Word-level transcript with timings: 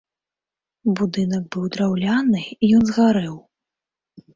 Будынак 1.01 1.43
быў 1.57 1.69
драўляны, 1.77 2.43
ён 2.79 2.83
згарэў. 2.93 3.35